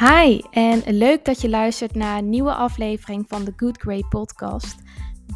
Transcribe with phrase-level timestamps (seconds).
[0.00, 4.82] Hi en leuk dat je luistert naar een nieuwe aflevering van de Good Grey podcast.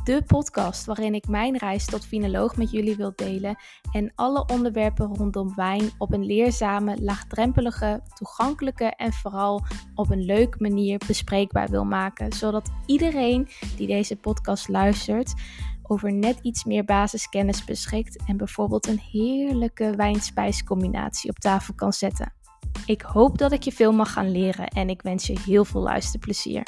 [0.04, 3.56] De podcast waarin ik mijn reis tot finoloog met jullie wil delen
[3.92, 9.64] en alle onderwerpen rondom wijn op een leerzame, laagdrempelige, toegankelijke en vooral
[9.94, 15.34] op een leuke manier bespreekbaar wil maken, zodat iedereen die deze podcast luistert
[15.82, 22.32] over net iets meer basiskennis beschikt en bijvoorbeeld een heerlijke wijn-spijscombinatie op tafel kan zetten.
[22.86, 25.80] Ik hoop dat ik je veel mag gaan leren en ik wens je heel veel
[25.80, 26.62] luisterplezier.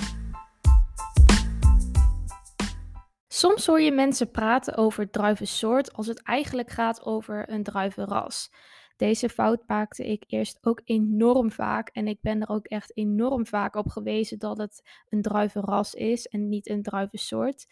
[3.29, 8.51] Soms hoor je mensen praten over druivensoort als het eigenlijk gaat over een druivenras.
[8.97, 13.47] Deze fout maakte ik eerst ook enorm vaak en ik ben er ook echt enorm
[13.47, 17.67] vaak op gewezen dat het een druivenras is en niet een druivensoort.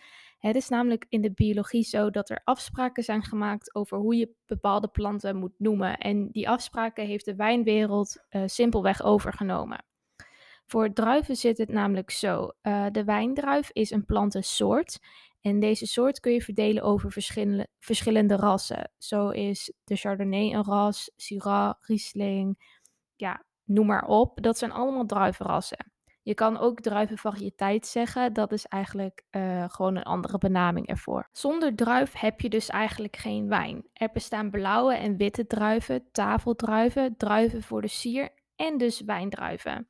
[0.47, 4.35] Het is namelijk in de biologie zo dat er afspraken zijn gemaakt over hoe je
[4.47, 5.99] bepaalde planten moet noemen.
[5.99, 9.85] En die afspraken heeft de wijnwereld uh, simpelweg overgenomen.
[10.67, 12.51] Voor druiven zit het namelijk zo.
[12.63, 14.99] Uh, de wijndruif is een plantensoort.
[15.41, 18.91] En deze soort kun je verdelen over verschillende, verschillende rassen.
[18.99, 22.79] Zo is de Chardonnay een ras, Syrah, Riesling,
[23.17, 24.43] ja, noem maar op.
[24.43, 25.93] Dat zijn allemaal druivenrassen.
[26.25, 28.33] Je kan ook druivenvariëteit zeggen.
[28.33, 31.29] Dat is eigenlijk uh, gewoon een andere benaming ervoor.
[31.33, 33.85] Zonder druif heb je dus eigenlijk geen wijn.
[33.93, 39.89] Er bestaan blauwe en witte druiven, tafeldruiven, druiven voor de sier en dus wijndruiven.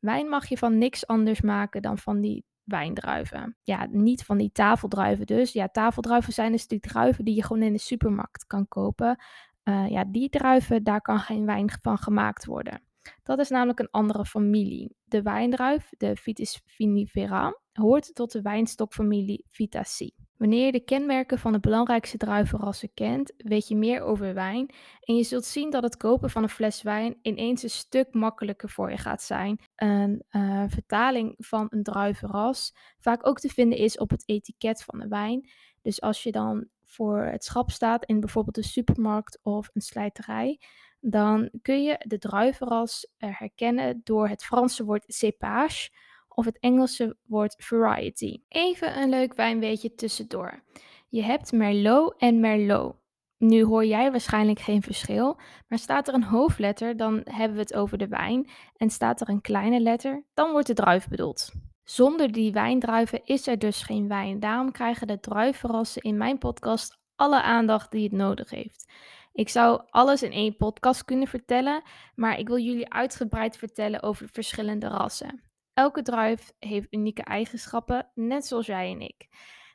[0.00, 3.56] Wijn mag je van niks anders maken dan van die wijndruiven.
[3.62, 5.52] Ja, niet van die tafeldruiven dus.
[5.52, 9.18] Ja, tafeldruiven zijn dus die druiven die je gewoon in de supermarkt kan kopen.
[9.64, 12.85] Uh, ja, die druiven, daar kan geen wijn van gemaakt worden.
[13.22, 14.96] Dat is namelijk een andere familie.
[15.04, 20.14] De wijndruif, de Vitis vinifera, hoort tot de wijnstokfamilie Vitaceae.
[20.36, 25.16] Wanneer je de kenmerken van de belangrijkste druivenrassen kent, weet je meer over wijn en
[25.16, 28.90] je zult zien dat het kopen van een fles wijn ineens een stuk makkelijker voor
[28.90, 29.60] je gaat zijn.
[29.74, 34.98] Een uh, vertaling van een druivenras vaak ook te vinden is op het etiket van
[34.98, 35.48] de wijn.
[35.82, 40.60] Dus als je dan voor het schap staat in bijvoorbeeld een supermarkt of een slijterij,
[41.08, 45.90] dan kun je de druivenras herkennen door het Franse woord cépage
[46.28, 48.40] of het Engelse woord variety.
[48.48, 50.62] Even een leuk wijnweetje tussendoor.
[51.08, 52.96] Je hebt Merlot en Merlot.
[53.38, 57.74] Nu hoor jij waarschijnlijk geen verschil, maar staat er een hoofdletter, dan hebben we het
[57.74, 58.50] over de wijn.
[58.76, 61.52] En staat er een kleine letter, dan wordt de druif bedoeld.
[61.82, 64.40] Zonder die wijndruiven is er dus geen wijn.
[64.40, 68.92] Daarom krijgen de druivenrassen in mijn podcast alle aandacht die het nodig heeft.
[69.36, 71.82] Ik zou alles in één podcast kunnen vertellen,
[72.14, 75.42] maar ik wil jullie uitgebreid vertellen over de verschillende rassen.
[75.74, 79.28] Elke druif heeft unieke eigenschappen, net zoals jij en ik.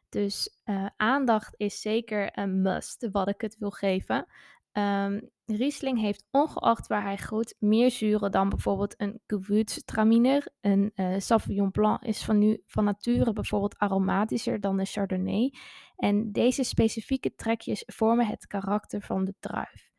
[0.10, 4.28] Dus uh, aandacht is zeker een must, wat ik het wil geven.
[4.74, 10.48] Um, Riesling heeft ongeacht waar hij groeit meer zuren dan bijvoorbeeld een Gewürztraminer.
[10.62, 15.54] Een uh, Sauvignon Blanc is van, nu, van nature bijvoorbeeld aromatischer dan de Chardonnay.
[15.96, 19.90] En deze specifieke trekjes vormen het karakter van de druif.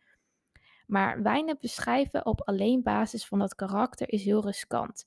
[0.87, 5.05] Maar wijnen beschrijven op alleen basis van dat karakter is heel riskant.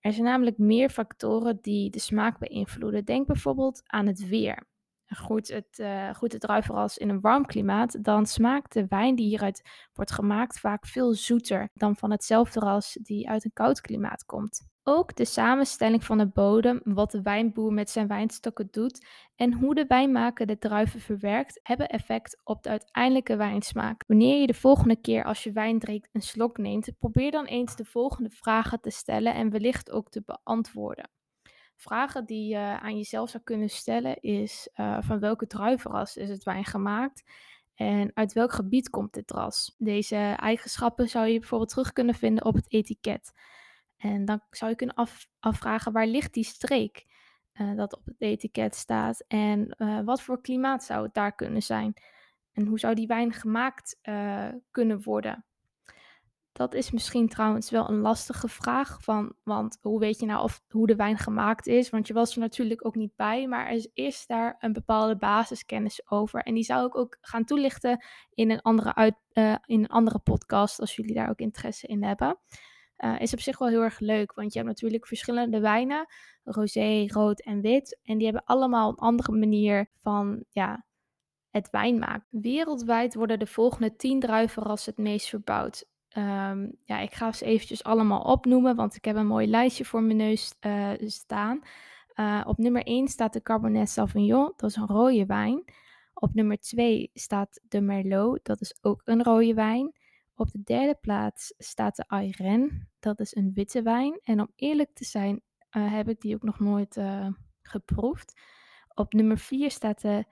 [0.00, 3.04] Er zijn namelijk meer factoren die de smaak beïnvloeden.
[3.04, 4.66] Denk bijvoorbeeld aan het weer
[5.14, 9.26] groeit het, uh, groeit het druivenras in een warm klimaat, dan smaakt de wijn die
[9.26, 14.24] hieruit wordt gemaakt vaak veel zoeter dan van hetzelfde ras die uit een koud klimaat
[14.24, 14.70] komt.
[14.84, 19.06] Ook de samenstelling van de bodem, wat de wijnboer met zijn wijnstokken doet
[19.36, 24.04] en hoe de wijnmaker de druiven verwerkt, hebben effect op de uiteindelijke wijnsmaak.
[24.06, 27.76] Wanneer je de volgende keer als je wijn drinkt een slok neemt, probeer dan eens
[27.76, 31.10] de volgende vragen te stellen en wellicht ook te beantwoorden
[31.82, 36.44] vragen die je aan jezelf zou kunnen stellen is uh, van welke druivenras is het
[36.44, 37.30] wijn gemaakt
[37.74, 39.74] en uit welk gebied komt dit ras.
[39.78, 43.32] Deze eigenschappen zou je bijvoorbeeld terug kunnen vinden op het etiket.
[43.96, 47.06] En dan zou je kunnen af, afvragen waar ligt die streek
[47.54, 51.62] uh, dat op het etiket staat en uh, wat voor klimaat zou het daar kunnen
[51.62, 51.94] zijn.
[52.52, 53.98] En hoe zou die wijn gemaakt
[54.70, 55.44] kunnen worden?
[56.52, 60.62] Dat is misschien trouwens wel een lastige vraag, van, want hoe weet je nou of,
[60.68, 61.90] hoe de wijn gemaakt is?
[61.90, 66.10] Want je was er natuurlijk ook niet bij, maar er is daar een bepaalde basiskennis
[66.10, 66.40] over.
[66.40, 68.04] En die zou ik ook gaan toelichten
[68.34, 72.02] in een andere, uit, uh, in een andere podcast, als jullie daar ook interesse in
[72.02, 72.38] hebben.
[72.98, 76.06] Uh, is op zich wel heel erg leuk, want je hebt natuurlijk verschillende wijnen,
[76.44, 77.98] rosé, rood en wit.
[78.02, 80.84] En die hebben allemaal een andere manier van ja,
[81.50, 82.26] het wijn maken.
[82.30, 85.84] Wereldwijd worden de volgende 10 druivenrassen het meest verbouwd.
[86.16, 90.02] Um, ja, ik ga ze eventjes allemaal opnoemen, want ik heb een mooi lijstje voor
[90.02, 91.60] mijn neus uh, staan.
[92.14, 95.64] Uh, op nummer 1 staat de Cabernet Sauvignon, dat is een rode wijn.
[96.14, 99.92] Op nummer 2 staat de Merlot, dat is ook een rode wijn.
[100.34, 102.88] Op de derde plaats staat de Ayren.
[102.98, 104.18] Dat is een witte wijn.
[104.22, 105.40] En om eerlijk te zijn,
[105.76, 107.00] uh, heb ik die ook nog nooit
[107.62, 108.40] geproefd.
[108.94, 110.24] Op nummer 4 staat de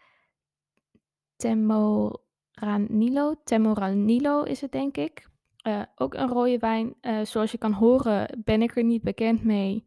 [1.37, 3.35] Temoranilo.
[3.45, 5.29] Temoranilo is het, denk ik.
[5.67, 6.95] Uh, ook een rode wijn.
[7.23, 9.85] zoals je kan horen, ben ik er niet bekend mee.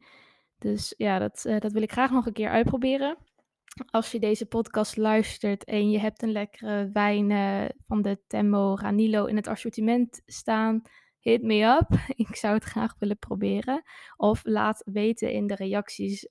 [0.59, 3.17] Dus ja, dat, dat wil ik graag nog een keer uitproberen
[3.89, 7.31] als je deze podcast luistert en je hebt een lekkere wijn
[7.87, 10.81] van de Temmo Ranilo in het assortiment staan,
[11.19, 11.99] hit me up.
[12.27, 13.83] Ik zou het graag willen proberen.
[14.15, 16.27] Of laat weten in de reacties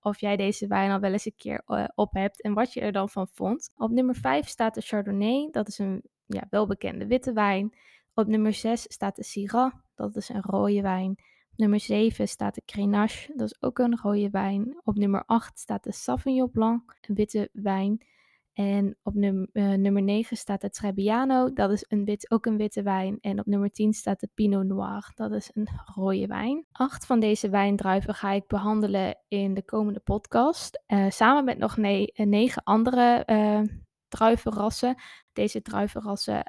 [0.00, 1.62] of jij deze wijn al wel eens een keer
[1.94, 3.72] op hebt en wat je er dan van vond.
[3.76, 5.48] Op nummer 5 staat de Chardonnay.
[5.50, 7.76] Dat is een ja, welbekende witte wijn.
[8.18, 9.72] Op nummer 6 staat de Syrah.
[9.94, 11.16] Dat is een rode wijn
[11.56, 14.80] nummer 7 staat de Grenache, dat is ook een rode wijn.
[14.84, 18.04] Op nummer 8 staat de Sauvignon Blanc, een witte wijn.
[18.52, 19.32] En op uh,
[19.72, 23.18] nummer 9 staat de Trebbiano, dat is een wit, ook een witte wijn.
[23.20, 26.64] En op nummer 10 staat de Pinot Noir, dat is een rode wijn.
[26.72, 30.82] Acht van deze wijndruiven ga ik behandelen in de komende podcast.
[30.86, 33.60] Uh, samen met nog ne negen andere uh,
[34.08, 34.94] druivenrassen.
[35.32, 36.42] Deze druivenrassen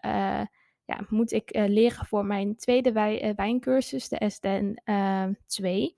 [0.87, 5.97] ja, moet ik uh, leren voor mijn tweede uh, wijncursus, de SDN uh, 2.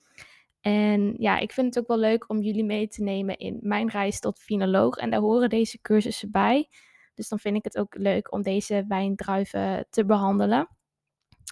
[0.62, 3.90] En ja, ik vind het ook wel leuk om jullie mee te nemen in mijn
[3.90, 4.98] reis tot finoloog.
[4.98, 6.70] En daar horen deze cursussen bij.
[7.16, 10.70] Dus dan vind ik het ook leuk om deze wijndruiven te behandelen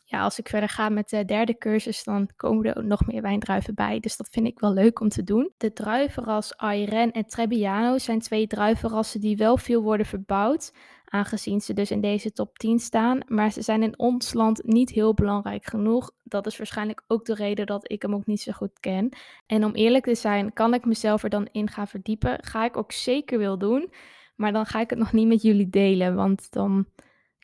[0.05, 3.75] ja, als ik verder ga met de derde cursus, dan komen er nog meer wijndruiven
[3.75, 3.99] bij.
[3.99, 5.51] Dus dat vind ik wel leuk om te doen.
[5.57, 10.73] De druivenras Ayren en Trebbiano zijn twee druivenrassen die wel veel worden verbouwd.
[11.05, 13.19] Aangezien ze dus in deze top 10 staan.
[13.27, 16.11] Maar ze zijn in ons land niet heel belangrijk genoeg.
[16.23, 19.09] Dat is waarschijnlijk ook de reden dat ik hem ook niet zo goed ken.
[19.45, 22.38] En om eerlijk te zijn, kan ik mezelf er dan in gaan verdiepen.
[22.44, 23.91] Ga ik ook zeker wil doen.
[24.35, 26.15] Maar dan ga ik het nog niet met jullie delen.
[26.15, 26.85] Want dan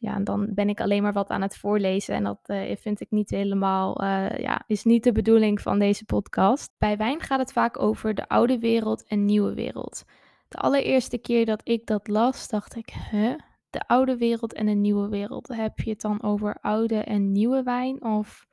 [0.04, 2.16] ja, dan ben ik alleen maar wat aan het voorlezen.
[2.16, 6.06] En dat uh, vind ik niet helemaal, uh, ja, is niet de bedoeling van deze
[6.06, 6.74] podcast.
[6.78, 10.04] Bij wijn gaat het vaak over de oude wereld en nieuwe wereld.
[10.48, 13.34] De allereerste keer dat ik dat las, dacht ik, huh?
[13.70, 15.48] De oude wereld en de nieuwe wereld.
[15.48, 18.04] Heb je het dan over oude en nieuwe wijn?
[18.04, 18.46] Of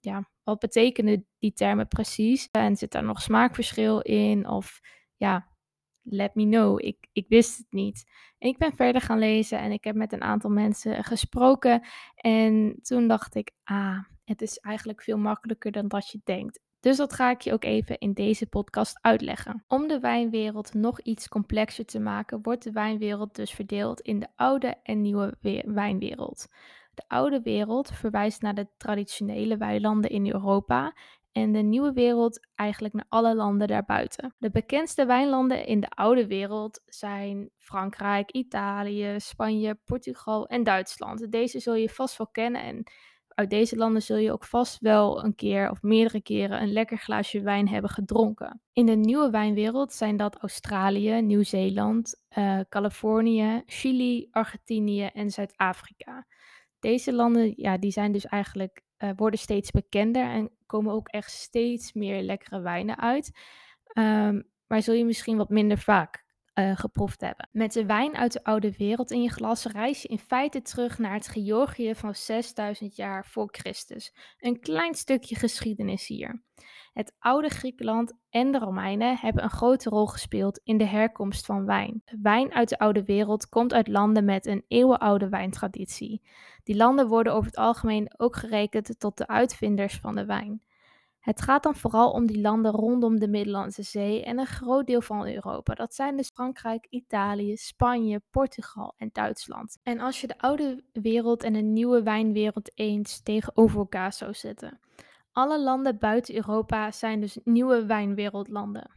[0.00, 2.48] ja, wat betekenen die termen precies?
[2.50, 4.48] En zit daar nog smaakverschil in?
[4.48, 4.80] Of
[5.16, 5.46] ja,
[6.02, 6.80] let me know.
[6.80, 8.04] Ik, ik wist het niet.
[8.38, 11.82] En ik ben verder gaan lezen en ik heb met een aantal mensen gesproken.
[12.16, 16.60] En toen dacht ik, ah, het is eigenlijk veel makkelijker dan dat je denkt.
[16.80, 19.64] Dus dat ga ik je ook even in deze podcast uitleggen.
[19.68, 24.28] Om de wijnwereld nog iets complexer te maken, wordt de wijnwereld dus verdeeld in de
[24.36, 26.46] oude en nieuwe wijnwereld.
[26.94, 30.96] De oude wereld verwijst naar de traditionele weilanden in Europa
[31.32, 34.34] en de nieuwe wereld eigenlijk naar alle landen daarbuiten.
[34.38, 41.32] De bekendste wijnlanden in de oude wereld zijn Frankrijk, Italië, Spanje, Portugal en Duitsland.
[41.32, 42.84] Deze zul je vast wel kennen en
[43.34, 46.98] uit deze landen zul je ook vast wel een keer of meerdere keren een lekker
[46.98, 48.60] glaasje wijn hebben gedronken.
[48.72, 56.26] In de nieuwe wijnwereld zijn dat Australië, Nieuw-Zeeland, uh, Californië, Chili, Argentinië en Zuid-Afrika.
[56.78, 61.30] Deze landen ja, die zijn dus eigenlijk, uh, worden steeds bekender en komen ook echt
[61.30, 63.38] steeds meer lekkere wijnen uit.
[63.98, 67.48] Um, maar zul je misschien wat minder vaak uh, geproefd hebben.
[67.52, 70.98] Met de wijn uit de oude wereld in je glas reis je in feite terug
[70.98, 74.14] naar het Georgië van 6000 jaar voor Christus.
[74.38, 76.42] Een klein stukje geschiedenis hier.
[76.92, 81.64] Het oude Griekenland en de Romeinen hebben een grote rol gespeeld in de herkomst van
[81.64, 82.02] wijn.
[82.22, 86.22] Wijn uit de oude wereld komt uit landen met een eeuwenoude wijntraditie.
[86.64, 90.62] Die landen worden over het algemeen ook gerekend tot de uitvinders van de wijn.
[91.22, 95.00] Het gaat dan vooral om die landen rondom de Middellandse Zee en een groot deel
[95.00, 95.74] van Europa.
[95.74, 99.78] Dat zijn dus Frankrijk, Italië, Spanje, Portugal en Duitsland.
[99.82, 104.80] En als je de oude wereld en de nieuwe wijnwereld eens tegenover elkaar zou zetten.
[105.32, 108.90] Alle landen buiten Europa zijn dus nieuwe wijnwereldlanden.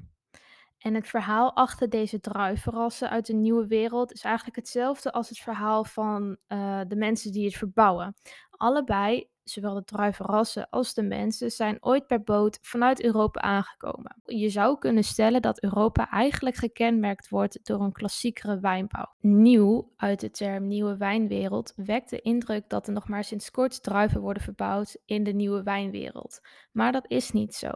[0.77, 5.37] En het verhaal achter deze druivenrassen uit de nieuwe wereld is eigenlijk hetzelfde als het
[5.37, 8.13] verhaal van uh, de mensen die het verbouwen.
[8.49, 14.21] Allebei zowel de druivenrassen als de mensen zijn ooit per boot vanuit Europa aangekomen.
[14.23, 19.13] Je zou kunnen stellen dat Europa eigenlijk gekenmerkt wordt door een klassiekere wijnbouw.
[19.19, 23.83] Nieuw, uit de term nieuwe wijnwereld, wekt de indruk dat er nog maar sinds kort
[23.83, 26.39] druiven worden verbouwd in de nieuwe wijnwereld.
[26.71, 27.69] Maar dat is niet zo.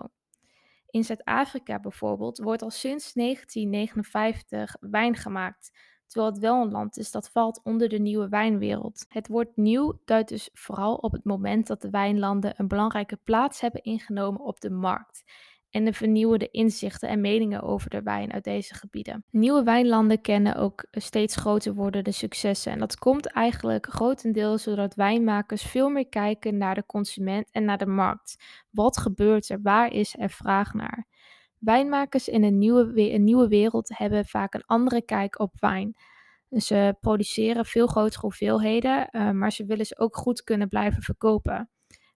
[0.89, 5.71] In Zuid-Afrika bijvoorbeeld wordt al sinds 1959 wijn gemaakt
[6.09, 9.05] terwijl het wel een land is dat valt onder de nieuwe wijnwereld.
[9.07, 13.61] Het woord nieuw duidt dus vooral op het moment dat de wijnlanden een belangrijke plaats
[13.61, 15.23] hebben ingenomen op de markt.
[15.69, 19.23] En de vernieuwende inzichten en meningen over de wijn uit deze gebieden.
[19.31, 25.61] Nieuwe wijnlanden kennen ook steeds groter wordende successen en dat komt eigenlijk grotendeels doordat wijnmakers
[25.61, 28.43] veel meer kijken naar de consument en naar de markt.
[28.69, 29.61] Wat gebeurt er?
[29.61, 31.07] Waar is er vraag naar?
[31.57, 35.95] Wijnmakers in een nieuwe, een nieuwe wereld hebben vaak een andere kijk op wijn.
[36.49, 41.69] Ze produceren veel grotere hoeveelheden, uh, maar ze willen ze ook goed kunnen blijven verkopen.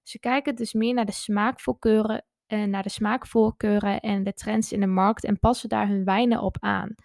[0.04, 4.80] Ze kijken dus meer naar de smaakvoorkeuren, uh, naar de smaakvoorkeuren en de trends in
[4.80, 6.96] de markt en passen daar hun wijnen op aan.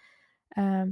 [0.49, 0.83] Uh,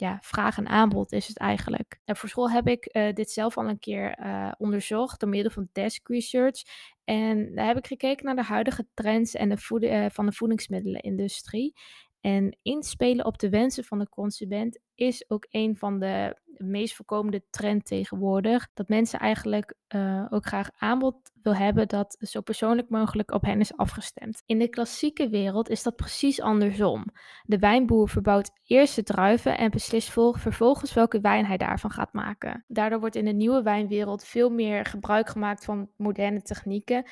[0.00, 2.00] ja, vraag en aanbod is het eigenlijk.
[2.04, 5.50] En voor school heb ik uh, dit zelf al een keer uh, onderzocht door middel
[5.50, 6.62] van desk research.
[7.04, 10.32] En daar heb ik gekeken naar de huidige trends en de voed uh, van de
[10.32, 11.74] voedingsmiddelenindustrie.
[12.20, 17.42] En inspelen op de wensen van de consument is ook een van de meest voorkomende
[17.50, 18.68] trend tegenwoordig.
[18.74, 23.60] Dat mensen eigenlijk uh, ook graag aanbod wil hebben dat zo persoonlijk mogelijk op hen
[23.60, 24.42] is afgestemd.
[24.46, 27.04] In de klassieke wereld is dat precies andersom.
[27.42, 32.64] De wijnboer verbouwt eerst de druiven en beslist vervolgens welke wijn hij daarvan gaat maken.
[32.68, 37.04] Daardoor wordt in de nieuwe wijnwereld veel meer gebruik gemaakt van moderne technieken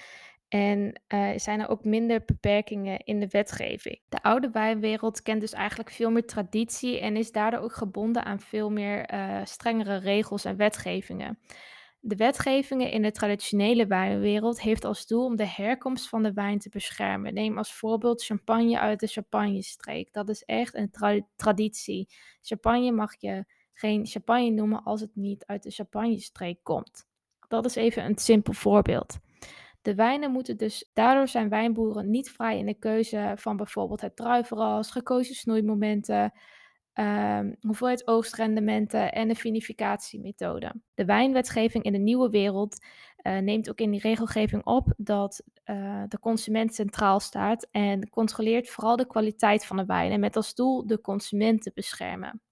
[0.49, 4.01] en uh, zijn er ook minder beperkingen in de wetgeving.
[4.09, 8.41] De oude wijnwereld kent dus eigenlijk veel meer traditie en is daardoor ook gebonden aan
[8.41, 11.39] veel meer uh, strengere regels en wetgevingen.
[12.01, 16.59] De wetgevingen in de traditionele wijnwereld heeft als doel om de herkomst van de wijn
[16.59, 17.35] te beschermen.
[17.35, 20.13] Neem als voorbeeld champagne uit de Champagne-streek.
[20.13, 22.09] Dat is echt een tra traditie.
[22.43, 27.07] Champagne mag je geen champagne noemen als het niet uit de Champagne-streek komt.
[27.49, 29.19] Dat is even een simpel voorbeeld.
[29.89, 34.17] De wijnen moeten dus, daardoor zijn wijnboeren niet vrij in de keuze van bijvoorbeeld het
[34.17, 36.33] druivenras, gekozen snoeimomenten,
[36.95, 40.75] um, hoeveelheid oostrendementen en de vinificatiemethode.
[40.95, 42.85] De wijnwetgeving in de nieuwe wereld
[43.23, 48.69] uh, neemt ook in die regelgeving op dat uh, de consument centraal staat en controleert
[48.69, 52.43] vooral de kwaliteit van de wijnen met als doel de consument te beschermen.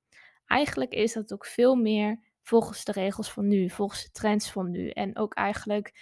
[0.46, 4.70] Eigenlijk is dat ook veel meer volgens de regels van nu, volgens de trends van
[4.70, 5.92] nu en ook eigenlijk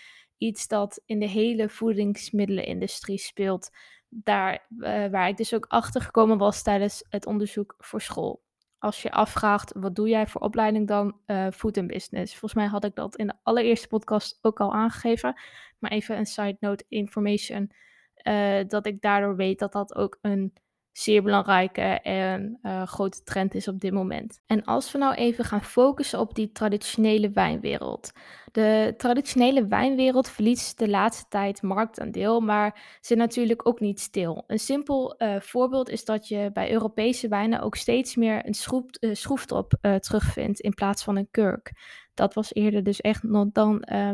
[0.44, 3.70] iets dat in de hele voedingsmiddelenindustrie speelt.
[4.08, 8.42] Daar uh, waar ik dus ook achter gekomen was tijdens het onderzoek voor school.
[8.78, 11.16] Als je afvraagt, wat doe jij voor opleiding dan?
[11.26, 12.32] Uh, food and business.
[12.32, 15.40] Volgens mij had ik dat in de allereerste podcast ook al aangegeven.
[15.78, 17.70] Maar even een side note information.
[18.22, 20.52] Uh, dat ik daardoor weet dat dat ook een
[20.92, 24.40] zeer belangrijke en grote trend is op dit moment.
[24.46, 28.12] En als we nou even gaan focussen op die traditionele wijnwereld.
[28.54, 34.44] De traditionele wijnwereld verliest de laatste tijd marktaandeel, maar zit natuurlijk ook niet stil.
[34.46, 38.84] Een simpel uh, voorbeeld is dat je bij Europese wijnen ook steeds meer een schroef,
[39.00, 41.72] uh, schroefdrop terugvindt in plaats van een kurk.
[42.14, 43.52] Dat was eerder dus echt, dan,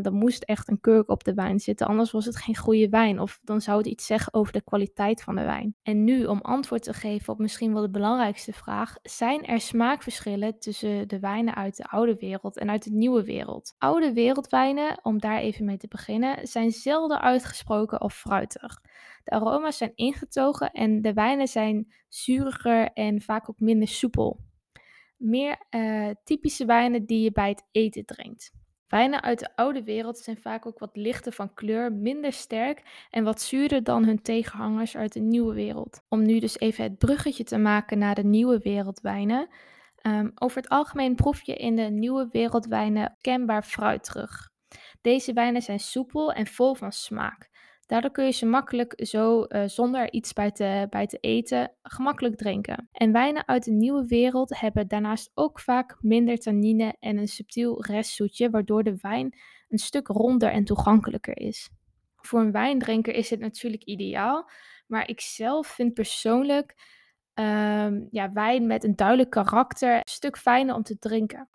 [0.03, 3.21] dan moest echt een kurk op de wijn zitten, anders was het geen goede wijn.
[3.21, 5.75] Of dan zou het iets zeggen over de kwaliteit van de wijn.
[5.83, 10.59] En nu, om antwoord te geven op misschien wel de belangrijkste vraag, zijn er smaakverschillen
[10.59, 13.75] tussen de wijnen uit de oude wereld en uit de nieuwe wereld?
[13.79, 18.81] Oude wereldwijnen, om daar even mee te beginnen, zijn zelden uitgesproken of fruitig.
[19.25, 24.41] De aroma's zijn ingetogen en de wijnen zijn zuriger en vaak ook minder soepel
[25.21, 28.53] meer uh, typische wijnen die je bij het eten drinkt.
[28.89, 33.25] Wijnen uit de oude wereld zijn vaak ook wat lichter van kleur, minder sterk en
[33.25, 36.03] wat zuurder dan hun tegenhangers uit de nieuwe wereld.
[36.09, 39.49] Om nu dus even het bruggetje te maken naar de nieuwe wereldwijnen.
[40.03, 44.51] Um, over het algemeen proef je in de nieuwe wereldwijnen kenbaar fruit terug.
[45.01, 47.49] Deze wijnen zijn soepel en vol van smaak.
[47.87, 52.37] Daardoor kun je ze makkelijk zo, uh, zonder iets bij te, bij te eten, gemakkelijk
[52.37, 52.89] drinken.
[52.93, 57.85] En wijnen uit de nieuwe wereld hebben daarnaast ook vaak minder tannine en een subtiel
[57.85, 59.39] restzoetje, waardoor de wijn
[59.69, 61.71] een stuk ronder en toegankelijker is.
[62.17, 64.51] Voor een wijndrinker is dit natuurlijk ideaal,
[64.87, 66.75] maar ik zelf vind persoonlijk
[67.41, 71.49] um, ja, wijn met een duidelijk karakter een stuk fijner om te drinken.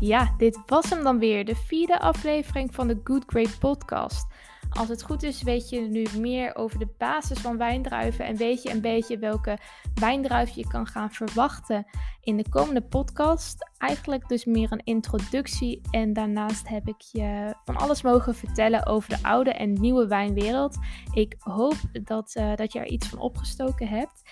[0.00, 4.26] Ja, dit was hem dan weer, de vierde aflevering van de Good Great Podcast.
[4.72, 8.62] Als het goed is, weet je nu meer over de basis van wijndruiven en weet
[8.62, 9.58] je een beetje welke
[9.94, 11.86] wijndruif je kan gaan verwachten
[12.20, 13.70] in de komende podcast.
[13.78, 19.08] Eigenlijk dus meer een introductie en daarnaast heb ik je van alles mogen vertellen over
[19.08, 20.76] de oude en nieuwe wijnwereld.
[21.12, 24.22] Ik hoop dat, uh, dat je er iets van opgestoken hebt.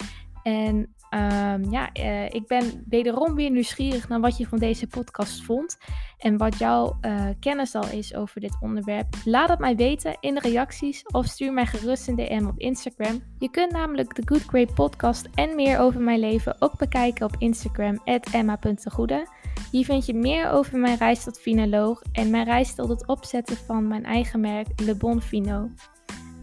[0.43, 5.43] En um, ja, uh, ik ben wederom weer nieuwsgierig naar wat je van deze podcast
[5.43, 5.79] vond.
[6.19, 9.07] En wat jouw uh, kennis al is over dit onderwerp.
[9.25, 13.23] Laat het mij weten in de reacties of stuur mij gerust een DM op Instagram.
[13.39, 17.35] Je kunt namelijk de Good Great Podcast en meer over mijn leven ook bekijken op
[17.39, 18.01] Instagram,
[18.33, 19.29] emma.tegoede.
[19.71, 23.57] Hier vind je meer over mijn reis tot finoloog en mijn reis tot het opzetten
[23.57, 25.71] van mijn eigen merk Le Bon Fino.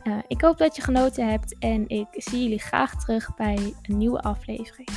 [0.08, 3.98] Uh, ik hoop dat je genoten hebt en ik zie jullie graag terug bij een
[3.98, 4.90] nieuwe aflevering.